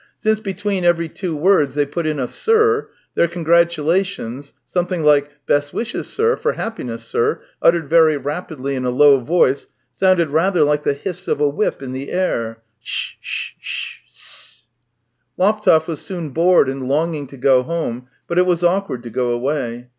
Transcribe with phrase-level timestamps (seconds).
[0.17, 5.29] Since between every two words they put in a" sir," their congratula tions— something like"
[5.45, 10.63] Best wishes, sir, for happiness, sir," uttered very rapidly in a low voice— sounded rather
[10.63, 14.65] like the hiss of a whip in the air —"Shshsh s s s s s!"
[15.39, 18.07] Laptev was soon bored and longing to go home.
[18.27, 19.89] THREE YEARS 221 but it was awkward to go away.